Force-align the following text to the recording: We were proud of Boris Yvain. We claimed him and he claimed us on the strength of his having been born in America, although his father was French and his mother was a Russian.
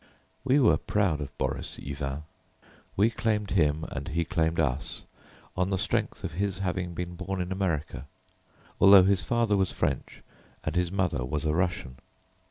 We 0.43 0.59
were 0.59 0.77
proud 0.79 1.21
of 1.21 1.37
Boris 1.37 1.77
Yvain. 1.77 2.23
We 2.95 3.11
claimed 3.11 3.51
him 3.51 3.85
and 3.91 4.07
he 4.07 4.25
claimed 4.25 4.59
us 4.59 5.03
on 5.55 5.69
the 5.69 5.77
strength 5.77 6.23
of 6.23 6.31
his 6.31 6.57
having 6.57 6.95
been 6.95 7.15
born 7.15 7.39
in 7.39 7.51
America, 7.51 8.07
although 8.79 9.03
his 9.03 9.21
father 9.23 9.55
was 9.55 9.71
French 9.71 10.23
and 10.63 10.75
his 10.75 10.91
mother 10.91 11.23
was 11.23 11.45
a 11.45 11.53
Russian. 11.53 11.97